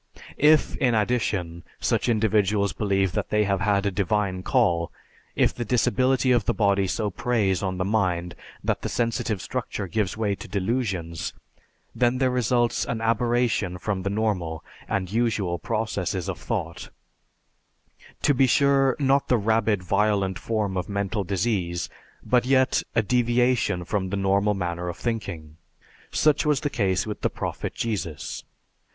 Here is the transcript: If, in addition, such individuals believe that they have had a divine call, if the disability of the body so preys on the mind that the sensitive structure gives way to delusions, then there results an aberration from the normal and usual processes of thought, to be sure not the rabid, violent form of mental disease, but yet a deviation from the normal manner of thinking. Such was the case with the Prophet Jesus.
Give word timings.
If, 0.39 0.75
in 0.77 0.95
addition, 0.95 1.61
such 1.79 2.09
individuals 2.09 2.73
believe 2.73 3.11
that 3.11 3.29
they 3.29 3.43
have 3.43 3.59
had 3.61 3.85
a 3.85 3.91
divine 3.91 4.41
call, 4.41 4.91
if 5.35 5.53
the 5.53 5.63
disability 5.63 6.31
of 6.31 6.45
the 6.45 6.55
body 6.55 6.87
so 6.87 7.11
preys 7.11 7.61
on 7.61 7.77
the 7.77 7.85
mind 7.85 8.33
that 8.63 8.81
the 8.81 8.89
sensitive 8.89 9.43
structure 9.43 9.85
gives 9.85 10.17
way 10.17 10.33
to 10.33 10.47
delusions, 10.47 11.33
then 11.93 12.17
there 12.17 12.31
results 12.31 12.83
an 12.83 12.99
aberration 12.99 13.77
from 13.77 14.01
the 14.01 14.09
normal 14.09 14.65
and 14.89 15.11
usual 15.11 15.59
processes 15.59 16.27
of 16.27 16.39
thought, 16.39 16.89
to 18.23 18.33
be 18.33 18.47
sure 18.47 18.95
not 18.97 19.27
the 19.27 19.37
rabid, 19.37 19.83
violent 19.83 20.39
form 20.39 20.77
of 20.77 20.89
mental 20.89 21.23
disease, 21.23 21.89
but 22.23 22.43
yet 22.43 22.81
a 22.95 23.03
deviation 23.03 23.85
from 23.85 24.09
the 24.09 24.17
normal 24.17 24.55
manner 24.55 24.89
of 24.89 24.97
thinking. 24.97 25.57
Such 26.11 26.43
was 26.43 26.61
the 26.61 26.71
case 26.71 27.05
with 27.05 27.21
the 27.21 27.29
Prophet 27.29 27.75
Jesus. 27.75 28.43